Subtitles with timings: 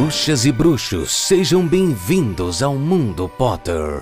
[0.00, 4.00] Bruxas e bruxos, sejam bem-vindos ao Mundo Potter.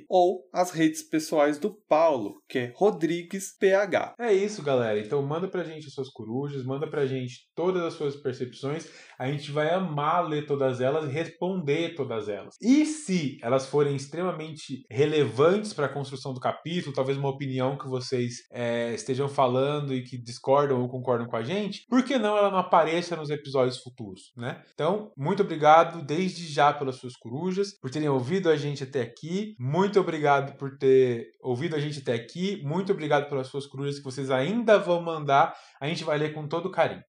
[0.09, 4.15] ou as redes pessoais do Paulo, que é Rodrigues PH.
[4.19, 4.99] É isso, galera.
[4.99, 8.89] Então manda pra gente as suas corujas, manda pra gente todas as suas percepções.
[9.19, 12.55] A gente vai amar ler todas elas e responder todas elas.
[12.59, 17.87] E se elas forem extremamente relevantes para a construção do capítulo, talvez uma opinião que
[17.87, 22.35] vocês é, estejam falando e que discordam ou concordam com a gente, por que não
[22.35, 24.63] ela não apareça nos episódios futuros, né?
[24.73, 29.01] Então, muito obrigado obrigado desde já pelas suas corujas, por terem ouvido a gente até
[29.01, 29.55] aqui.
[29.59, 32.61] Muito obrigado por ter ouvido a gente até aqui.
[32.63, 35.53] Muito obrigado pelas suas corujas que vocês ainda vão mandar.
[35.79, 37.03] A gente vai ler com todo carinho.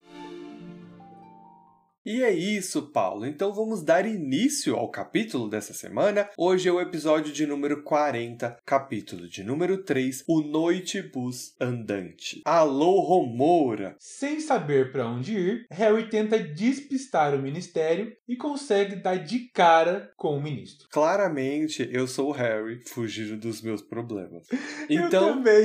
[2.07, 3.27] E é isso, Paulo.
[3.27, 6.31] Então vamos dar início ao capítulo dessa semana.
[6.39, 12.43] Hoje é o episódio de número 40, capítulo de número 3, O Noitebus Andante.
[12.45, 13.97] Alô, Romora!
[13.99, 20.13] Sem saber para onde ir, Harry tenta despistar o ministério e consegue dar de cara
[20.17, 20.87] com o ministro.
[20.93, 24.47] Claramente, eu sou o Harry, fugindo dos meus problemas.
[24.89, 25.65] Então, eu também.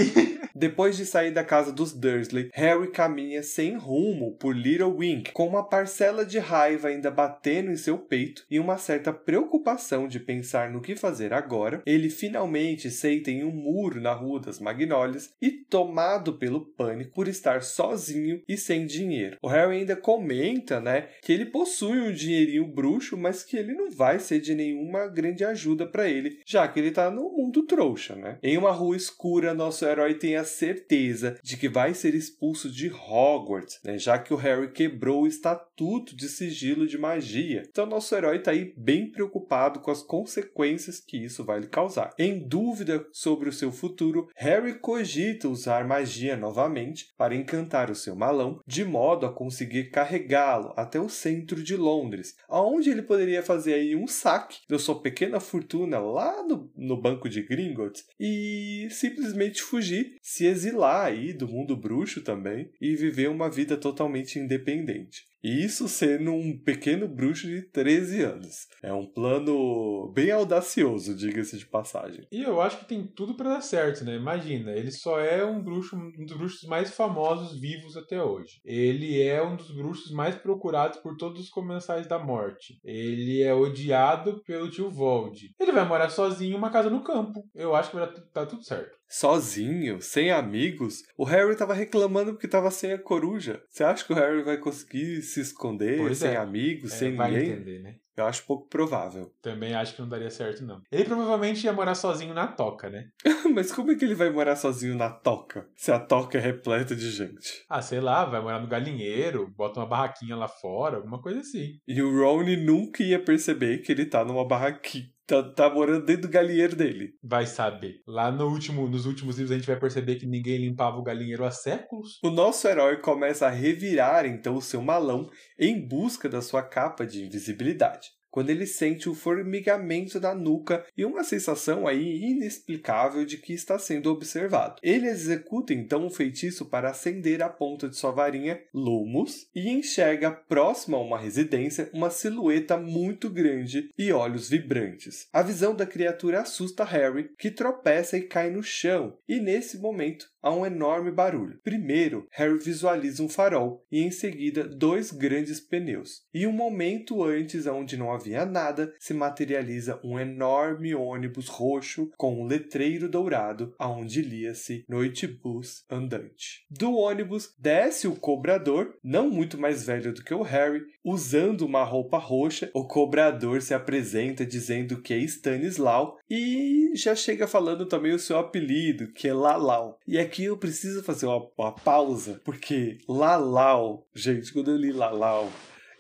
[0.56, 5.48] Depois de sair da casa dos Dursley, Harry caminha sem rumo por Little Wink, com
[5.48, 10.69] uma parcela de raiva ainda batendo em seu peito e uma certa preocupação de pensar
[10.69, 15.51] no que fazer agora, ele finalmente seita em um muro na Rua das Magnólias e,
[15.51, 19.38] tomado pelo pânico por estar sozinho e sem dinheiro.
[19.42, 23.89] O Harry ainda comenta, né, que ele possui um dinheirinho bruxo, mas que ele não
[23.92, 28.15] vai ser de nenhuma grande ajuda para ele, já que ele tá no mundo trouxa,
[28.15, 28.38] né?
[28.42, 32.90] Em uma rua escura, nosso herói tem a certeza de que vai ser expulso de
[32.90, 37.64] Hogwarts, né, já que o Harry quebrou o estatuto de sigilo de magia.
[37.70, 42.14] Então nosso herói está aí bem preocupado com as consequências que isso vai lhe causar.
[42.18, 48.16] Em dúvida sobre o seu futuro, Harry cogita usar magia novamente para encantar o seu
[48.16, 53.74] malão, de modo a conseguir carregá-lo até o centro de Londres, aonde ele poderia fazer
[53.74, 59.62] aí um saque da sua pequena fortuna lá no, no banco de Gringotts e simplesmente
[59.62, 65.30] fugir, se exilar aí do mundo bruxo também e viver uma vida totalmente independente.
[65.44, 68.68] E isso sendo um pequeno bruxo de 13 anos.
[68.81, 72.28] É um plano bem audacioso, diga-se de passagem.
[72.31, 74.16] E eu acho que tem tudo para dar certo, né?
[74.16, 78.62] Imagina, ele só é um bruxo, um dos bruxos mais famosos vivos até hoje.
[78.63, 82.80] Ele é um dos bruxos mais procurados por todos os comensais da morte.
[82.86, 85.54] Ele é odiado pelo tio Vold.
[85.60, 87.44] Ele vai morar sozinho em uma casa no campo.
[87.54, 92.48] Eu acho que vai dar tudo certo sozinho, sem amigos, o Harry tava reclamando porque
[92.48, 93.62] tava sem a coruja.
[93.69, 96.38] Você acha que o Harry vai conseguir se esconder pois sem é.
[96.38, 97.52] amigos, é, sem vai ninguém?
[97.52, 97.96] Entender, né?
[98.16, 99.34] Eu acho pouco provável.
[99.42, 100.81] Também acho que não daria certo, não.
[100.92, 103.08] Ele provavelmente ia morar sozinho na toca, né?
[103.54, 105.68] Mas como é que ele vai morar sozinho na toca?
[105.75, 107.63] Se a toca é repleta de gente.
[107.69, 111.80] Ah, sei lá, vai morar no galinheiro, bota uma barraquinha lá fora, alguma coisa assim.
[111.88, 115.10] E o Rony nunca ia perceber que ele tá numa barraquinha.
[115.31, 117.13] Tá, tá, morando dentro do galinheiro dele.
[117.24, 118.01] Vai saber.
[118.06, 121.45] Lá no último, nos últimos livros a gente vai perceber que ninguém limpava o galinheiro
[121.45, 122.19] há séculos.
[122.22, 127.06] O nosso herói começa a revirar então o seu malão em busca da sua capa
[127.06, 133.38] de invisibilidade quando ele sente o formigamento da nuca e uma sensação aí inexplicável de
[133.38, 134.78] que está sendo observado.
[134.81, 140.31] Ele executa então um feitiço para acender a ponta de sua varinha Lumos e enxerga
[140.31, 145.27] próximo a uma residência uma silhueta muito grande e olhos vibrantes.
[145.34, 150.27] A visão da criatura assusta Harry, que tropeça e cai no chão, e nesse momento
[150.42, 151.60] há um enorme barulho.
[151.63, 156.24] Primeiro, Harry visualiza um farol e em seguida dois grandes pneus.
[156.34, 162.42] E um momento antes, onde não havia nada, se materializa um enorme ônibus roxo com
[162.42, 166.66] um letreiro dourado aonde lia-se Noite Bus Andante.
[166.70, 171.84] Do ônibus desce o cobrador, não muito mais velho do que o Harry, usando uma
[171.84, 172.70] roupa roxa.
[172.74, 178.38] O cobrador se apresenta dizendo que é Stanislau e já chega falando também o seu
[178.38, 180.00] apelido, que é Lalau.
[180.08, 185.50] E aqui eu preciso fazer uma, uma pausa, porque Lalau, gente, quando eu li Lalau,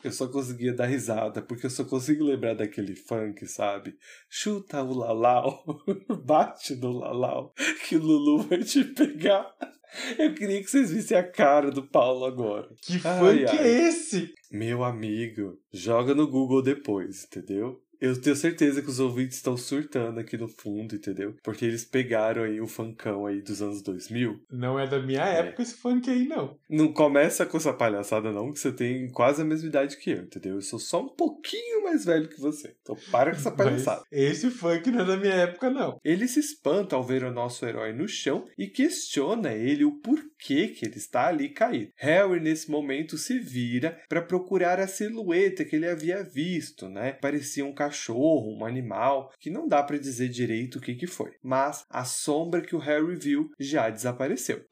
[0.03, 3.95] eu só conseguia dar risada, porque eu só consigo lembrar daquele funk, sabe?
[4.29, 5.63] Chuta o Lalau,
[6.25, 7.53] bate no Lalau,
[7.87, 9.53] que o Lulu vai te pegar.
[10.17, 12.69] Eu queria que vocês vissem a cara do Paulo agora.
[12.81, 13.57] Que funk ai.
[13.57, 14.33] é esse?
[14.51, 17.81] Meu amigo, joga no Google depois, entendeu?
[18.01, 21.35] Eu tenho certeza que os ouvintes estão surtando aqui no fundo, entendeu?
[21.43, 24.41] Porque eles pegaram aí o funkão aí dos anos 2000.
[24.51, 25.41] Não é da minha é.
[25.41, 26.57] época esse funk aí, não.
[26.67, 30.23] Não começa com essa palhaçada, não, que você tem quase a mesma idade que eu,
[30.23, 30.55] entendeu?
[30.55, 32.75] Eu sou só um pouquinho mais velho que você.
[32.81, 34.01] Então para com essa palhaçada.
[34.11, 35.99] Mas esse funk não é da minha época, não.
[36.03, 40.69] Ele se espanta ao ver o nosso herói no chão e questiona ele o porquê
[40.69, 41.91] que ele está ali caído.
[41.97, 47.13] Harry, nesse momento, se vira para procurar a silhueta que ele havia visto, né?
[47.21, 51.05] Parecia um cachorro cachorro, um animal, que não dá para dizer direito o que, que
[51.05, 51.33] foi.
[51.43, 54.65] Mas a sombra que o Harry viu já desapareceu.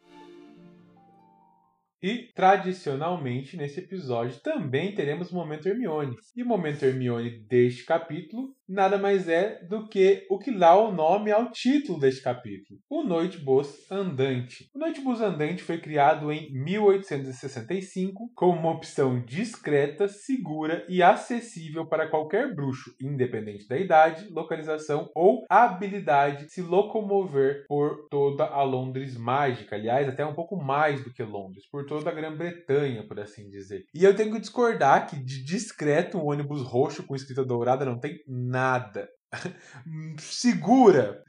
[2.01, 6.15] E, tradicionalmente, nesse episódio também teremos o Momento Hermione.
[6.33, 10.91] E o Momento Hermione deste capítulo nada mais é do que o que dá o
[10.91, 14.69] nome ao título deste capítulo, o Noitebus Andante.
[14.75, 22.07] O Noitebus Andante foi criado em 1865 como uma opção discreta, segura e acessível para
[22.07, 29.75] qualquer bruxo, independente da idade, localização ou habilidade se locomover por toda a Londres mágica,
[29.75, 33.85] aliás, até um pouco mais do que Londres, por toda a Grã-Bretanha, por assim dizer.
[33.95, 37.99] E eu tenho que discordar que de discreto um ônibus roxo com escrita dourada não
[37.99, 39.09] tem nada nada.
[40.17, 41.23] Segura!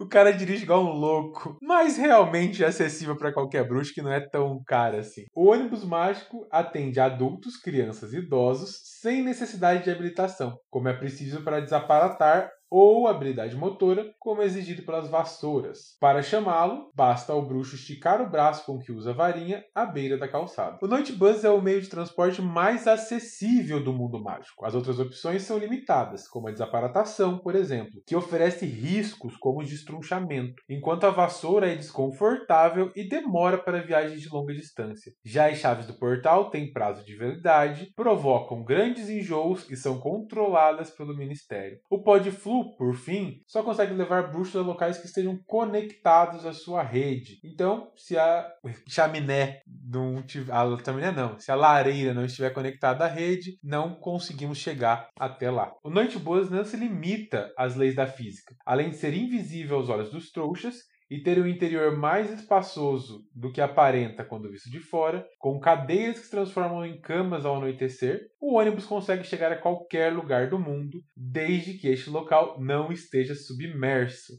[0.00, 4.10] O cara dirige igual um louco, mas realmente é acessível para qualquer bruxo que não
[4.10, 5.24] é tão caro assim.
[5.34, 11.42] O ônibus mágico atende adultos, crianças e idosos sem necessidade de habilitação, como é preciso
[11.42, 15.96] para desaparatar ou habilidade motora, como exigido pelas vassouras.
[16.00, 20.18] Para chamá-lo, basta ao bruxo esticar o braço com que usa a varinha à beira
[20.18, 20.78] da calçada.
[20.82, 24.64] O Noite Bus é o meio de transporte mais acessível do mundo mágico.
[24.64, 29.64] As outras opções são limitadas, como a desaparatação, por exemplo, que oferece riscos como o
[29.64, 35.12] destrunchamento, enquanto a vassoura é desconfortável e demora para viagens de longa distância.
[35.24, 40.90] Já as chaves do portal têm prazo de validade, provocam grandes enjoos e são controladas
[40.90, 41.78] pelo Ministério.
[41.90, 46.46] O pó de fluxo Por fim, só consegue levar bruxos a locais que estejam conectados
[46.46, 47.38] à sua rede.
[47.44, 48.46] Então, se a
[48.88, 50.52] chaminé não tiver.
[50.52, 51.38] A chaminé não.
[51.38, 55.72] Se a lareira não estiver conectada à rede, não conseguimos chegar até lá.
[55.82, 58.54] O Noite Boas não se limita às leis da física.
[58.64, 60.76] Além de ser invisível aos olhos dos trouxas,
[61.10, 66.18] e ter um interior mais espaçoso do que aparenta quando visto de fora, com cadeiras
[66.18, 70.58] que se transformam em camas ao anoitecer, o ônibus consegue chegar a qualquer lugar do
[70.58, 74.34] mundo, desde que este local não esteja submerso.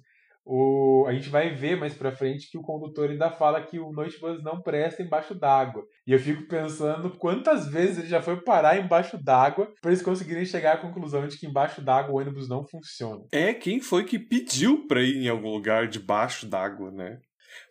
[0.51, 3.91] O, a gente vai ver mais pra frente que o condutor ainda fala que o
[3.91, 5.83] Noite Bus não presta embaixo d'água.
[6.07, 10.43] E eu fico pensando quantas vezes ele já foi parar embaixo d'água para eles conseguirem
[10.45, 13.21] chegar à conclusão de que embaixo d'água o ônibus não funciona.
[13.31, 17.19] É, quem foi que pediu pra ir em algum lugar debaixo d'água, né?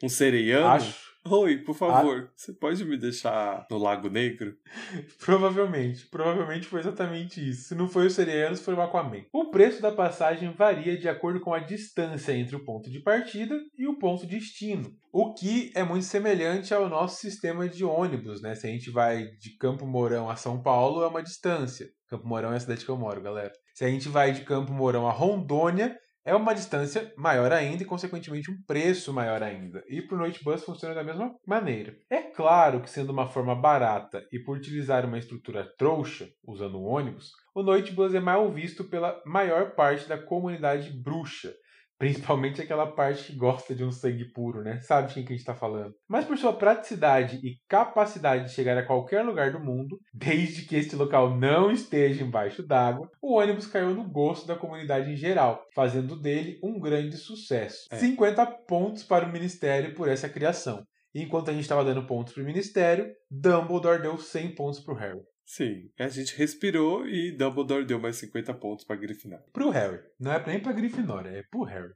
[0.00, 0.68] Um sereiano?
[0.68, 1.07] Acho.
[1.30, 4.56] Oi, por favor, você pode me deixar no Lago Negro?
[5.18, 7.68] Provavelmente, provavelmente foi exatamente isso.
[7.68, 9.25] Se não foi o Sereianos, foi o Aquaman.
[9.32, 13.58] O preço da passagem varia de acordo com a distância entre o ponto de partida
[13.76, 14.90] e o ponto de destino.
[15.12, 18.54] O que é muito semelhante ao nosso sistema de ônibus, né?
[18.54, 21.88] Se a gente vai de Campo Mourão a São Paulo, é uma distância.
[22.08, 23.52] Campo Mourão é a cidade que eu moro, galera.
[23.75, 25.97] Se a gente vai de Campo Mourão a Rondônia,
[26.28, 29.82] é uma distância maior ainda e, consequentemente, um preço maior ainda.
[29.88, 31.97] E para o Noite Bus funciona da mesma maneira.
[32.11, 36.85] É claro que, sendo uma forma barata e por utilizar uma estrutura trouxa, usando um
[36.85, 41.54] ônibus, o Noite Bus é mal visto pela maior parte da comunidade bruxa,
[41.99, 44.78] Principalmente aquela parte que gosta de um sangue puro, né?
[44.81, 45.95] Sabe de quem que a gente está falando.
[46.09, 50.76] Mas por sua praticidade e capacidade de chegar a qualquer lugar do mundo, desde que
[50.76, 55.64] este local não esteja embaixo d'água, o ônibus caiu no gosto da comunidade em geral,
[55.75, 57.88] fazendo dele um grande sucesso.
[57.90, 57.97] É.
[57.97, 60.85] 50 pontos para o Ministério por essa criação.
[61.14, 64.97] Enquanto a gente estava dando pontos para o Ministério, Dumbledore deu 100 pontos para o
[64.97, 65.21] Harry.
[65.49, 69.47] Sim, a gente respirou e Dumbledore deu mais 50 pontos pra Grifinória.
[69.50, 70.02] Pro Harry.
[70.21, 71.95] Não é nem pra Grifinória, é pro Harry.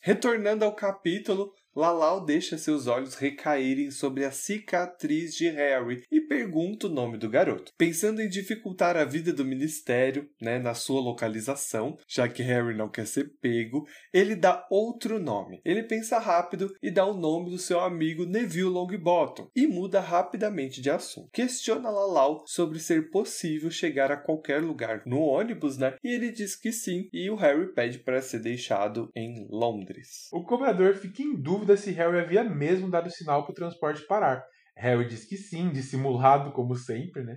[0.00, 6.88] Retornando ao capítulo, Lalau deixa seus olhos recaírem sobre a cicatriz de Harry e pergunta
[6.88, 7.72] o nome do garoto.
[7.78, 12.88] Pensando em dificultar a vida do ministério, né, na sua localização, já que Harry não
[12.88, 15.60] quer ser pego, ele dá outro nome.
[15.64, 20.80] Ele pensa rápido e dá o nome do seu amigo Neville Longbottom e muda rapidamente
[20.80, 21.30] de assunto.
[21.32, 25.94] Questiona Lalau sobre ser possível chegar a qualquer lugar no ônibus, né?
[26.02, 30.28] E ele diz que sim, e o Harry pede para ser deixado em Londres.
[30.32, 34.44] O cobrador fica em dúvida se Harry havia mesmo dado sinal para o transporte parar.
[34.76, 37.36] Harry diz que sim, dissimulado como sempre, né?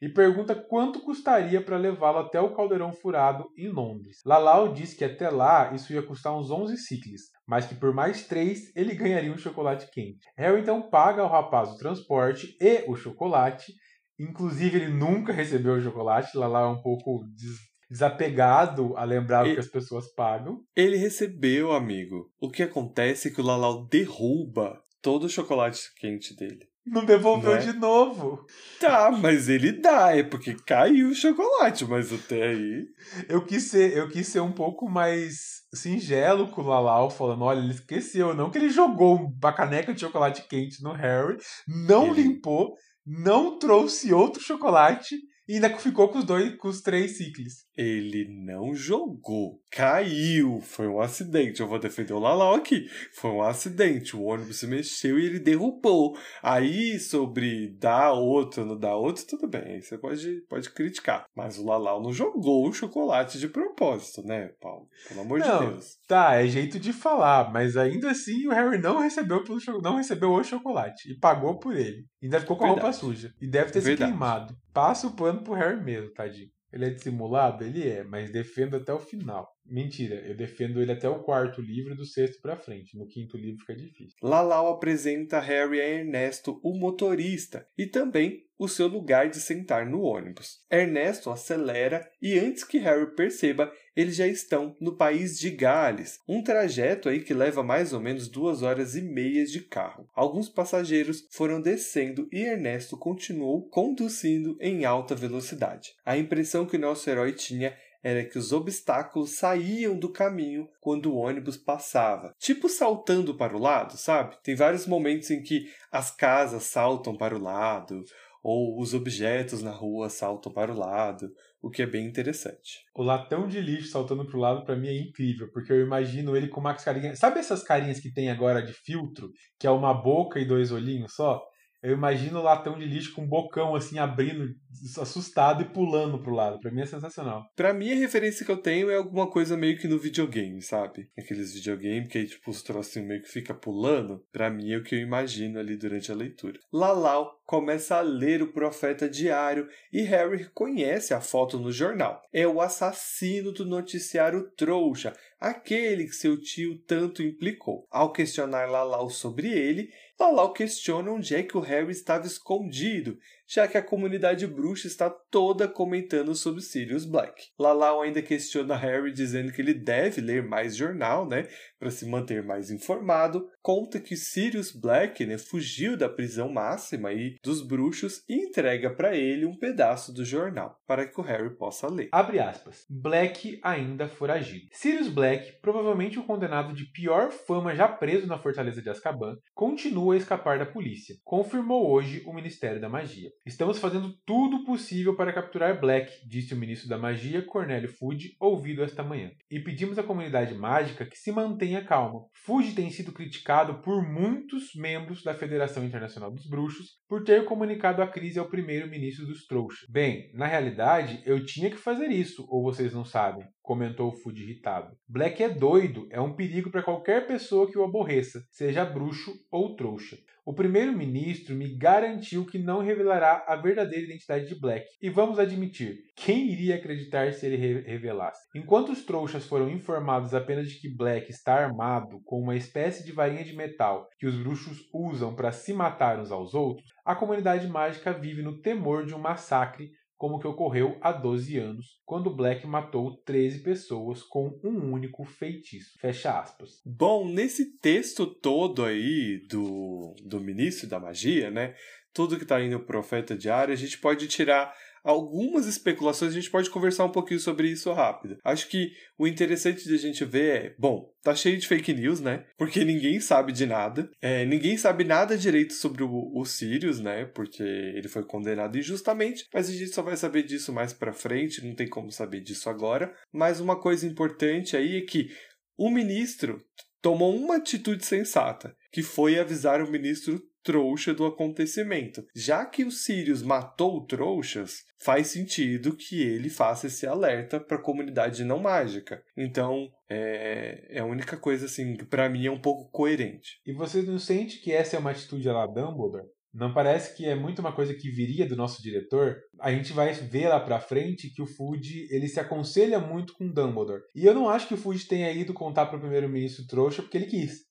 [0.00, 4.18] E pergunta quanto custaria para levá-lo até o caldeirão furado em Londres.
[4.24, 8.26] Lalau diz que até lá isso ia custar uns 11 ciclos, mas que por mais
[8.26, 10.18] 3 ele ganharia um chocolate quente.
[10.36, 13.72] Harry então paga ao rapaz o transporte e o chocolate.
[14.18, 16.36] Inclusive ele nunca recebeu o chocolate.
[16.36, 17.56] Lalau é um pouco des
[17.90, 20.60] desapegado a lembrar E- o que as pessoas pagam.
[20.76, 22.30] Ele recebeu, amigo.
[22.40, 26.66] O que acontece é que o Lalau derruba todo o chocolate quente dele.
[26.86, 27.60] Não devolveu Não é?
[27.60, 28.44] de novo.
[28.78, 32.84] Tá, mas ele dá, é porque caiu o chocolate, mas até aí.
[33.26, 37.58] Eu quis ser, eu quis ser um pouco mais singelo com o Lalau, falando, olha,
[37.60, 42.22] ele esqueceu, não que ele jogou uma caneca de chocolate quente no Harry, não Ele-
[42.22, 42.74] limpou,
[43.06, 45.16] não trouxe outro chocolate
[45.48, 47.64] e ainda ficou com os dois, com os três ciclos.
[47.76, 50.60] Ele não jogou, caiu.
[50.60, 51.60] Foi um acidente.
[51.60, 52.86] Eu vou defender o Lalau aqui.
[53.12, 54.16] Foi um acidente.
[54.16, 56.16] O ônibus se mexeu e ele derrubou.
[56.42, 59.62] Aí, sobre dar outro, não dar outro, tudo bem.
[59.64, 61.26] Aí você pode, pode criticar.
[61.34, 64.88] Mas o Lalau não jogou o chocolate de propósito, né, Paulo?
[65.08, 65.58] Pelo amor Não.
[65.58, 65.98] de Deus.
[66.06, 70.30] Tá, é jeito de falar, mas ainda assim o Harry não recebeu pelo não recebeu
[70.30, 72.06] o chocolate e pagou por ele.
[72.22, 73.00] Ainda ficou com a roupa Verdade.
[73.00, 74.10] suja e deve ter Verdade.
[74.10, 74.54] se queimado.
[74.72, 76.48] Passa o pano pro Harry mesmo, tadinho.
[76.74, 77.64] Ele é dissimulado?
[77.64, 79.53] Ele é, mas defendo até o final.
[79.66, 82.96] Mentira, eu defendo ele até o quarto livro e do sexto pra frente.
[82.96, 84.16] No quinto livro fica difícil.
[84.22, 90.02] Lalau apresenta Harry a Ernesto, o motorista, e também o seu lugar de sentar no
[90.02, 90.60] ônibus.
[90.70, 96.42] Ernesto acelera e antes que Harry perceba, eles já estão no país de Gales, um
[96.42, 100.08] trajeto aí que leva mais ou menos duas horas e meia de carro.
[100.14, 105.94] Alguns passageiros foram descendo e Ernesto continuou conduzindo em alta velocidade.
[106.04, 111.16] A impressão que nosso herói tinha era que os obstáculos saíam do caminho quando o
[111.16, 112.34] ônibus passava.
[112.38, 114.36] Tipo saltando para o lado, sabe?
[114.42, 118.04] Tem vários momentos em que as casas saltam para o lado,
[118.42, 121.30] ou os objetos na rua saltam para o lado,
[121.62, 122.84] o que é bem interessante.
[122.94, 126.48] O latão de lixo saltando pro lado pra mim é incrível, porque eu imagino ele
[126.48, 127.16] com uma carinha.
[127.16, 131.14] Sabe essas carinhas que tem agora de filtro, que é uma boca e dois olhinhos
[131.14, 131.42] só?
[131.84, 134.54] Eu imagino o latão de lixo com um bocão assim abrindo,
[134.98, 136.58] assustado e pulando pro lado.
[136.58, 137.44] Pra mim é sensacional.
[137.54, 141.10] Pra mim, a referência que eu tenho é alguma coisa meio que no videogame, sabe?
[141.18, 144.24] Aqueles videogames que aí, tipo, os trocinhos meio que fica pulando.
[144.32, 146.58] Pra mim é o que eu imagino ali durante a leitura.
[146.72, 152.22] Lalau começa a ler o profeta diário e Harry reconhece a foto no jornal.
[152.32, 157.86] É o assassino do noticiário trouxa, aquele que seu tio tanto implicou.
[157.90, 163.68] Ao questionar Lalau sobre ele, Lalau questiona onde é que o Harry estava escondido, já
[163.68, 167.48] que a comunidade bruxa está toda comentando sobre Sirius Black.
[167.58, 171.46] Lalau ainda questiona Harry dizendo que ele deve ler mais jornal, né,
[171.78, 173.48] para se manter mais informado.
[173.62, 179.16] Conta que Sirius Black, né, fugiu da prisão máxima e dos bruxos e entrega para
[179.16, 182.08] ele um pedaço do jornal para que o Harry possa ler.
[182.12, 182.84] Abre aspas.
[182.88, 184.66] Black ainda foragido.
[184.72, 190.14] Sirius Black, provavelmente o condenado de pior fama já preso na fortaleza de Azkaban, continua
[190.14, 191.16] a escapar da polícia.
[191.24, 193.30] Confirmou hoje o Ministério da Magia.
[193.46, 198.82] Estamos fazendo tudo possível para capturar Black, disse o ministro da Magia, Cornélio Fudge, ouvido
[198.82, 199.30] esta manhã.
[199.50, 202.20] E pedimos à comunidade mágica que se mantenha calma.
[202.46, 208.00] Fudge tem sido criticado por muitos membros da Federação Internacional dos Bruxos por ter comunicado
[208.00, 209.86] a crise ao primeiro-ministro dos trouxas.
[209.90, 214.94] Bem, na realidade, eu tinha que fazer isso, ou vocês não sabem, comentou Fudge irritado.
[215.08, 219.74] Black é doido, é um perigo para qualquer pessoa que o aborreça, seja bruxo ou
[219.74, 220.18] trouxa.
[220.46, 224.84] O primeiro-ministro me garantiu que não revelará a verdadeira identidade de Black.
[225.00, 228.46] E vamos admitir, quem iria acreditar se ele re revelasse?
[228.54, 233.12] Enquanto os trouxas foram informados apenas de que Black está armado com uma espécie de
[233.12, 237.66] varinha de metal que os bruxos usam para se matar uns aos outros, a comunidade
[237.66, 242.66] mágica vive no temor de um massacre como que ocorreu há 12 anos, quando Black
[242.66, 245.98] matou 13 pessoas com um único feitiço.
[245.98, 246.80] Fecha aspas.
[246.84, 251.74] Bom, nesse texto todo aí do, do ministro da magia, né?
[252.12, 254.72] Tudo que tá aí no Profeta Diário, a gente pode tirar
[255.04, 258.38] algumas especulações, a gente pode conversar um pouquinho sobre isso rápido.
[258.42, 262.20] Acho que o interessante de a gente ver é, bom, tá cheio de fake news,
[262.20, 262.46] né?
[262.56, 264.10] Porque ninguém sabe de nada.
[264.20, 267.26] É, ninguém sabe nada direito sobre o, o Sirius, né?
[267.26, 271.64] Porque ele foi condenado injustamente, mas a gente só vai saber disso mais pra frente,
[271.64, 273.14] não tem como saber disso agora.
[273.30, 275.28] Mas uma coisa importante aí é que
[275.76, 276.64] o ministro
[277.02, 282.24] tomou uma atitude sensata, que foi avisar o ministro trouxa do acontecimento.
[282.34, 287.82] Já que o Sirius matou trouxas, faz sentido que ele faça esse alerta para a
[287.82, 289.22] comunidade não mágica.
[289.36, 293.60] Então, é, é a única coisa assim que para mim é um pouco coerente.
[293.66, 296.26] E você não sente que essa é uma atitude lá Dumbledore?
[296.54, 299.38] Não parece que é muito uma coisa que viria do nosso diretor?
[299.60, 303.50] A gente vai ver lá pra frente que o Fudge, ele se aconselha muito com
[303.50, 304.02] Dumbledore.
[304.14, 307.26] E eu não acho que o Fudge tenha ido contar pro primeiro-ministro trouxa porque ele
[307.26, 307.64] quis.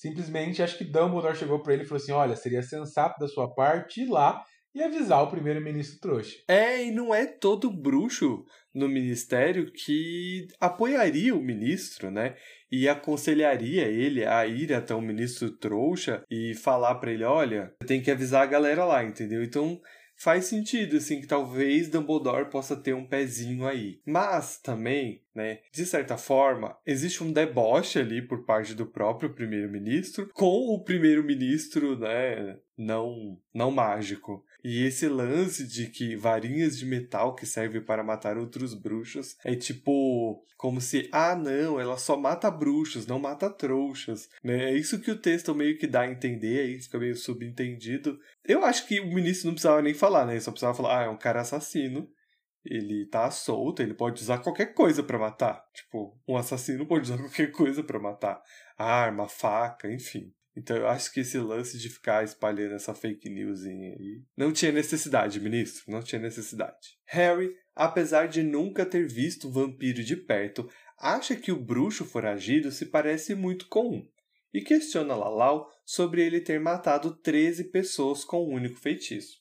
[0.00, 3.54] Simplesmente acho que Dumbledore chegou para ele e falou assim: olha, seria sensato da sua
[3.54, 4.42] parte ir lá
[4.74, 6.38] e avisar o primeiro-ministro trouxa.
[6.48, 8.42] É, e não é todo bruxo
[8.74, 12.34] no ministério que apoiaria o ministro, né?
[12.72, 18.00] E aconselharia ele a ir até o ministro trouxa e falar para ele: olha, tem
[18.00, 19.44] que avisar a galera lá, entendeu?
[19.44, 19.78] Então
[20.20, 24.00] faz sentido, assim, que talvez Dumbledore possa ter um pezinho aí.
[24.06, 30.30] Mas também, né, de certa forma, existe um deboche ali por parte do próprio primeiro-ministro
[30.34, 34.44] com o primeiro-ministro, né, não, não mágico.
[34.62, 39.54] E esse lance de que varinhas de metal que servem para matar outros bruxos é
[39.54, 44.28] tipo como se, ah, não, ela só mata bruxos, não mata trouxas.
[44.44, 44.72] Né?
[44.72, 48.18] É isso que o texto meio que dá a entender, aí fica meio subentendido.
[48.44, 50.34] Eu acho que o ministro não precisava nem falar, né?
[50.34, 52.06] Ele só precisava falar, ah, é um cara assassino.
[52.62, 55.64] Ele tá solto, ele pode usar qualquer coisa para matar.
[55.72, 58.42] Tipo, um assassino pode usar qualquer coisa para matar.
[58.76, 60.30] Arma, faca, enfim.
[60.60, 64.70] Então eu acho que esse lance de ficar espalhando essa fake news aí não tinha
[64.70, 66.98] necessidade, ministro, não tinha necessidade.
[67.06, 70.68] Harry, apesar de nunca ter visto um vampiro de perto,
[70.98, 74.08] acha que o bruxo foragido se parece muito com um
[74.52, 79.40] e questiona Lalau sobre ele ter matado 13 pessoas com um único feitiço.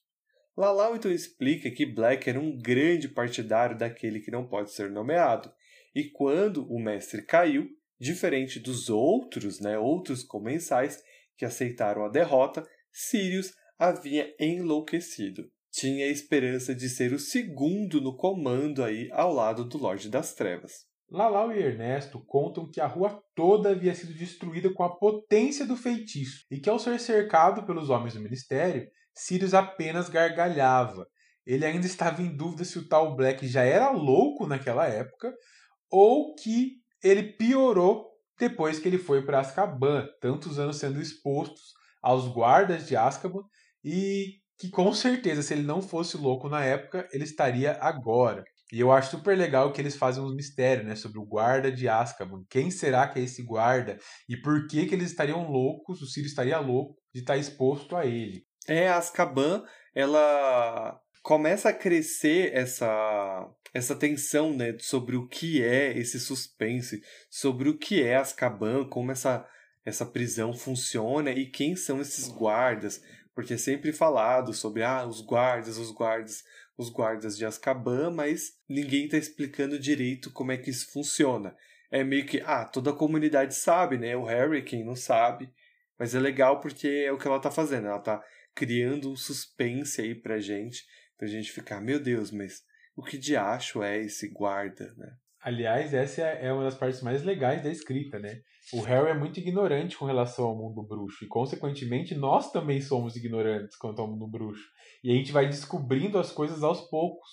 [0.56, 5.52] Lalau então explica que Black era um grande partidário daquele que não pode ser nomeado,
[5.94, 7.68] e quando o mestre caiu,
[8.00, 11.04] Diferente dos outros, né, outros comensais
[11.40, 15.50] que aceitaram a derrota, Sirius havia enlouquecido.
[15.72, 20.34] Tinha a esperança de ser o segundo no comando aí ao lado do Lorde das
[20.34, 20.86] Trevas.
[21.10, 25.78] Lalau e Ernesto contam que a rua toda havia sido destruída com a potência do
[25.78, 31.08] feitiço e que ao ser cercado pelos homens do ministério, Sirius apenas gargalhava.
[31.46, 35.34] Ele ainda estava em dúvida se o tal Black já era louco naquela época
[35.90, 38.09] ou que ele piorou
[38.40, 43.44] depois que ele foi para Azkaban, tantos anos sendo expostos aos guardas de Azkaban
[43.84, 48.44] e que com certeza, se ele não fosse louco na época, ele estaria agora.
[48.72, 51.88] E eu acho super legal que eles fazem uns mistérios, né, sobre o guarda de
[51.88, 52.44] Azkaban.
[52.50, 53.98] Quem será que é esse guarda
[54.28, 58.06] e por que que eles estariam loucos, o Sirius estaria louco de estar exposto a
[58.06, 58.44] ele.
[58.68, 59.64] É, Azkaban,
[59.96, 61.00] ela
[61.30, 67.78] começa a crescer essa essa tensão, né, sobre o que é esse suspense, sobre o
[67.78, 69.48] que é Azkaban, como essa
[69.86, 73.00] essa prisão funciona e quem são esses guardas,
[73.36, 76.44] porque é sempre falado sobre ah, os guardas, os guardas,
[76.76, 81.56] os guardas de Azkaban, mas ninguém está explicando direito como é que isso funciona.
[81.92, 84.18] É meio que, ah, toda a comunidade sabe, né?
[84.18, 85.54] O Harry, quem não sabe.
[85.98, 87.88] Mas é legal porque é o que ela está fazendo.
[87.88, 88.24] Ela está
[88.56, 90.84] criando um suspense aí pra gente,
[91.20, 92.64] pra gente ficar, meu Deus, mas
[92.96, 95.12] o que de acho é esse guarda, né?
[95.42, 98.42] Aliás, essa é uma das partes mais legais da escrita, né?
[98.74, 103.16] O Harry é muito ignorante com relação ao mundo bruxo e, consequentemente, nós também somos
[103.16, 104.64] ignorantes quanto ao mundo bruxo.
[105.04, 107.30] E a gente vai descobrindo as coisas aos poucos.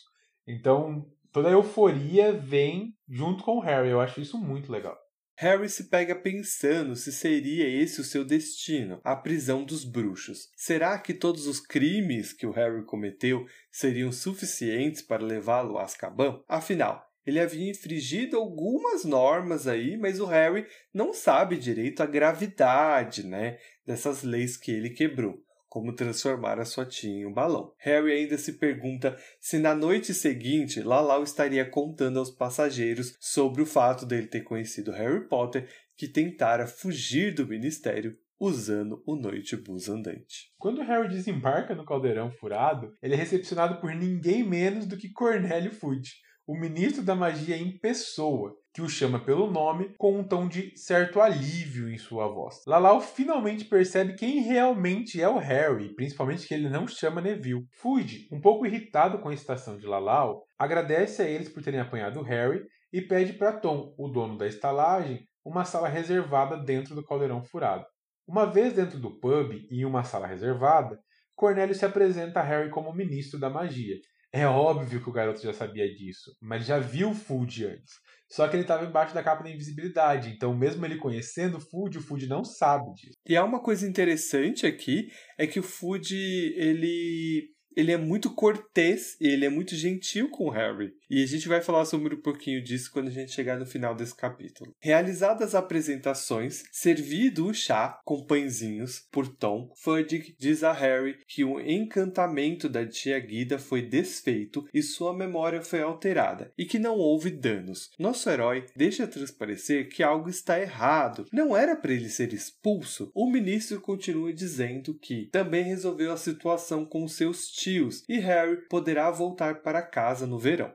[0.47, 3.91] Então, toda a euforia vem junto com o Harry.
[3.91, 4.97] Eu acho isso muito legal.
[5.39, 10.49] Harry se pega pensando se seria esse o seu destino, a prisão dos bruxos.
[10.57, 16.43] Será que todos os crimes que o Harry cometeu seriam suficientes para levá-lo a Azkaban?
[16.49, 23.27] Afinal, ele havia infringido algumas normas aí, mas o Harry não sabe direito a gravidade,
[23.27, 25.45] né, dessas leis que ele quebrou,
[25.77, 27.71] como transformar a sua tia em um balão.
[27.77, 33.67] Harry ainda se pergunta se na noite seguinte Lalau estaria contando aos passageiros sobre o
[33.67, 39.87] fato dele ter conhecido Harry Potter que tentara fugir do ministério usando o Noite Bus
[39.91, 40.51] andante.
[40.57, 45.73] Quando Harry desembarca no caldeirão furado, ele é recepcionado por ninguém menos do que Cornélio
[45.73, 46.15] Fudge,
[46.47, 50.73] o ministro da magia em pessoa, que o chama pelo nome com um tom de
[50.79, 52.61] certo alívio em sua voz.
[52.67, 57.67] Lalau finalmente percebe quem realmente é o Harry, principalmente que ele não chama Neville.
[57.73, 62.23] Fude, um pouco irritado com a estação de Lalau, agradece a eles por terem apanhado
[62.23, 67.43] Harry e pede para Tom, o dono da estalagem, uma sala reservada dentro do caldeirão
[67.43, 67.85] furado.
[68.25, 70.97] Uma vez dentro do pub e em uma sala reservada,
[71.35, 73.97] Cornélio se apresenta a Harry como ministro da magia
[74.41, 77.95] é óbvio que o garoto já sabia disso, mas já viu Food antes.
[78.29, 81.99] Só que ele estava embaixo da capa da invisibilidade, então mesmo ele conhecendo o Food,
[81.99, 83.17] o Food não sabe disso.
[83.25, 86.15] E há uma coisa interessante aqui, é que o Food,
[86.57, 90.93] ele ele é muito cortês e ele é muito gentil com o Harry.
[91.09, 93.95] E a gente vai falar sobre um pouquinho disso quando a gente chegar no final
[93.95, 94.75] desse capítulo.
[94.81, 101.45] Realizadas as apresentações, servido o chá com pãezinhos por Tom, Fudge diz a Harry que
[101.45, 106.97] o encantamento da tia Guida foi desfeito e sua memória foi alterada e que não
[106.97, 107.91] houve danos.
[107.99, 111.27] Nosso herói deixa transparecer que algo está errado.
[111.33, 113.11] Não era para ele ser expulso.
[113.15, 119.11] O ministro continua dizendo que também resolveu a situação com seus tios e Harry poderá
[119.11, 120.75] voltar para casa no verão.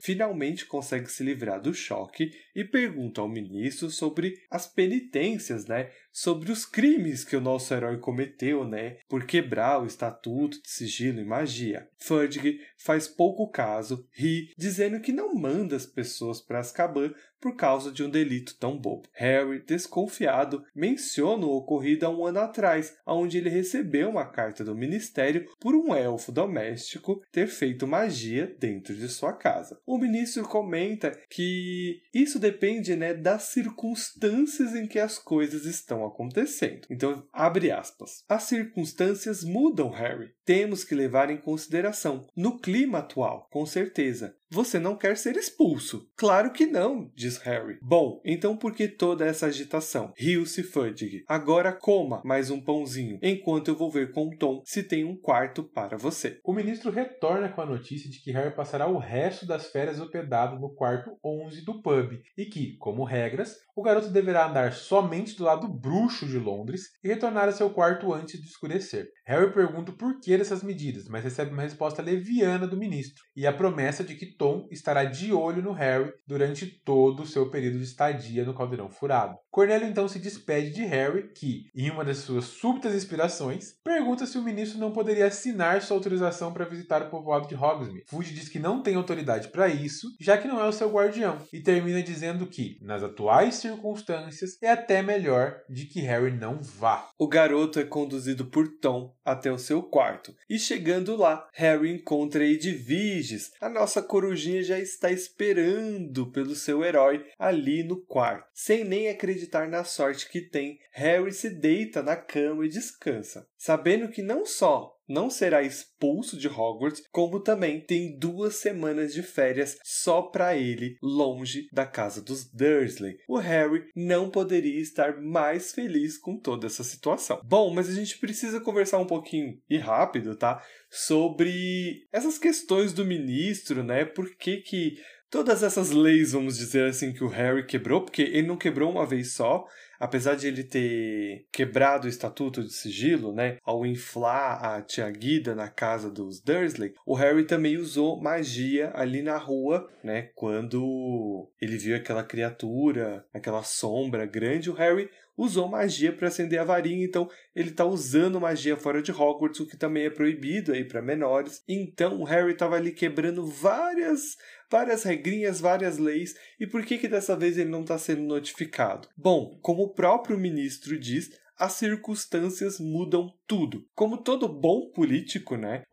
[0.00, 5.90] Finalmente consegue se livrar do choque e pergunta ao ministro sobre as penitências, né?
[6.12, 8.98] Sobre os crimes que o nosso herói cometeu, né?
[9.08, 11.88] Por quebrar o estatuto de sigilo e magia.
[11.98, 17.90] Fudge faz pouco caso, ri, dizendo que não manda as pessoas para Azkaban por causa
[17.90, 19.08] de um delito tão bobo.
[19.12, 24.74] Harry, desconfiado, menciona o ocorrido há um ano atrás, onde ele recebeu uma carta do
[24.74, 29.80] ministério por um elfo doméstico ter feito magia dentro de sua casa.
[29.86, 36.86] O ministro comenta que isso depende né, das circunstâncias em que as coisas estão acontecendo.
[36.90, 38.24] Então, abre aspas.
[38.28, 40.32] As circunstâncias mudam, Harry.
[40.44, 42.26] Temos que levar em consideração.
[42.36, 44.36] No clima atual, com certeza.
[44.52, 46.10] Você não quer ser expulso.
[46.16, 47.78] Claro que não, diz Harry.
[47.80, 50.12] Bom, então por que toda essa agitação?
[50.18, 51.22] Riu-se Fudge.
[51.28, 55.62] Agora coma mais um pãozinho, enquanto eu vou ver com Tom se tem um quarto
[55.62, 56.40] para você.
[56.44, 60.58] O ministro retorna com a notícia de que Harry passará o resto das férias hospedado
[60.58, 65.44] no quarto 11 do pub e que, como regras, o garoto deverá andar somente do
[65.44, 69.06] lado bruxo de Londres e retornar a seu quarto antes de escurecer.
[69.24, 73.52] Harry pergunta o porquê dessas medidas, mas recebe uma resposta leviana do ministro e a
[73.52, 77.84] promessa de que Tom estará de olho no Harry durante todo o seu período de
[77.84, 79.36] estadia no Caldeirão Furado.
[79.50, 84.38] Cornélio então se despede de Harry, que, em uma das suas súbitas inspirações, pergunta se
[84.38, 88.04] o ministro não poderia assinar sua autorização para visitar o povoado de Hogsmeade.
[88.08, 91.36] Fudge diz que não tem autoridade para isso, já que não é o seu guardião,
[91.52, 97.10] e termina dizendo que, nas atuais circunstâncias, é até melhor de que Harry não vá.
[97.18, 102.42] O garoto é conduzido por Tom até o seu quarto, e chegando lá, Harry encontra
[102.42, 108.48] Edviges, a nossa coruja corujinha já está esperando pelo seu herói ali no quarto.
[108.54, 114.08] Sem nem acreditar na sorte que tem, Harry se deita na cama e descansa, sabendo
[114.08, 119.76] que não só não será expulso de Hogwarts, como também tem duas semanas de férias
[119.84, 123.16] só para ele, longe da casa dos Dursley.
[123.28, 127.40] O Harry não poderia estar mais feliz com toda essa situação.
[127.44, 130.62] Bom, mas a gente precisa conversar um pouquinho e rápido, tá?
[130.88, 134.04] Sobre essas questões do ministro, né?
[134.04, 134.94] Por que que
[135.30, 139.06] todas essas leis, vamos dizer assim, que o Harry quebrou, porque ele não quebrou uma
[139.06, 139.64] vez só,
[140.00, 145.54] apesar de ele ter quebrado o estatuto de sigilo, né, ao inflar a tia Guida
[145.54, 151.76] na casa dos Dursley, o Harry também usou magia ali na rua, né, quando ele
[151.76, 155.10] viu aquela criatura, aquela sombra grande, o Harry
[155.40, 159.66] usou magia para acender a varinha, então ele está usando magia fora de Hogwarts, o
[159.66, 161.62] que também é proibido aí para menores.
[161.66, 164.36] Então o Harry estava ali quebrando várias
[164.70, 169.08] várias regrinhas, várias leis, e por que que dessa vez ele não está sendo notificado?
[169.16, 171.28] Bom, como o próprio ministro diz,
[171.60, 173.84] as circunstâncias mudam tudo.
[173.94, 175.82] Como todo bom político, né?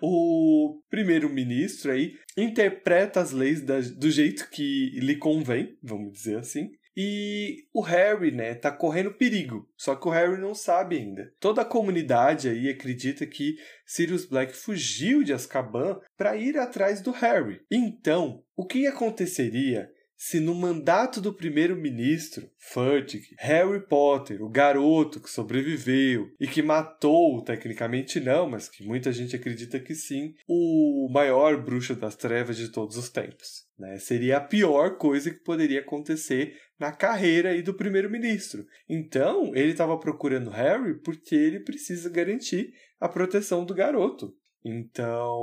[0.00, 6.38] O, o primeiro-ministro aí interpreta as leis da, do jeito que lhe convém, vamos dizer
[6.38, 6.70] assim.
[6.96, 9.68] E o Harry, né, tá correndo perigo.
[9.76, 11.32] Só que o Harry não sabe ainda.
[11.40, 17.10] Toda a comunidade aí acredita que Sirius Black fugiu de Azkaban para ir atrás do
[17.10, 17.60] Harry.
[17.70, 19.90] Então, o que aconteceria
[20.24, 27.42] se no mandato do primeiro-ministro, Fudge, Harry Potter, o garoto que sobreviveu e que matou,
[27.42, 32.70] tecnicamente não, mas que muita gente acredita que sim, o maior bruxo das trevas de
[32.70, 33.66] todos os tempos.
[33.76, 33.98] Né?
[33.98, 38.64] Seria a pior coisa que poderia acontecer na carreira do primeiro-ministro.
[38.88, 44.32] Então, ele estava procurando Harry porque ele precisa garantir a proteção do garoto.
[44.64, 45.34] Então,